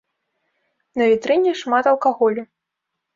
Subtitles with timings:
[1.01, 2.43] На вітрыне шмат алкаголю.